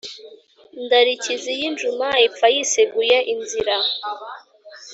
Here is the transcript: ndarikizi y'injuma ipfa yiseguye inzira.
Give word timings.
ndarikizi 0.83 1.51
y'injuma 1.59 2.07
ipfa 2.27 2.47
yiseguye 2.55 3.17
inzira. 3.33 3.77